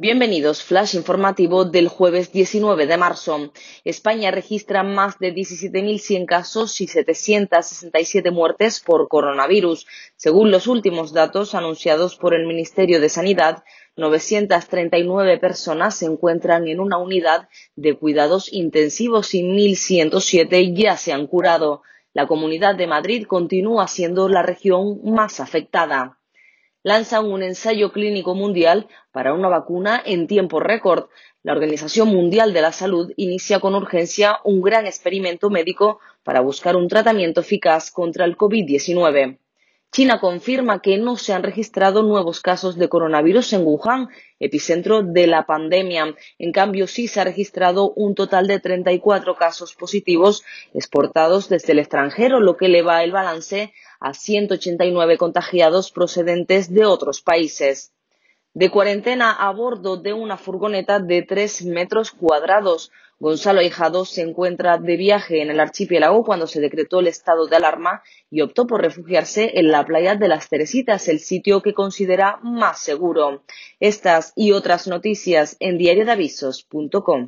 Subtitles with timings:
[0.00, 3.50] Bienvenidos, flash informativo del jueves 19 de marzo.
[3.82, 9.88] España registra más de 17.100 casos y 767 muertes por coronavirus.
[10.14, 13.64] Según los últimos datos anunciados por el Ministerio de Sanidad,
[13.96, 21.26] 939 personas se encuentran en una unidad de cuidados intensivos y 1.107 ya se han
[21.26, 21.82] curado.
[22.12, 26.17] La Comunidad de Madrid continúa siendo la región más afectada
[26.82, 31.08] lanzan un ensayo clínico mundial para una vacuna en tiempo récord.
[31.42, 36.76] La Organización Mundial de la Salud inicia con urgencia un gran experimento médico para buscar
[36.76, 39.38] un tratamiento eficaz contra el COVID-19.
[39.90, 45.26] China confirma que no se han registrado nuevos casos de coronavirus en Wuhan, epicentro de
[45.26, 46.14] la pandemia.
[46.38, 51.78] En cambio, sí se ha registrado un total de 34 casos positivos exportados desde el
[51.78, 57.92] extranjero, lo que eleva el balance a 189 contagiados procedentes de otros países
[58.58, 62.90] de cuarentena a bordo de una furgoneta de tres metros cuadrados.
[63.20, 67.54] Gonzalo Hijado se encuentra de viaje en el archipiélago cuando se decretó el estado de
[67.54, 72.40] alarma y optó por refugiarse en la playa de las Teresitas, el sitio que considera
[72.42, 73.44] más seguro.
[73.78, 77.26] Estas y otras noticias en diariodavisos.com.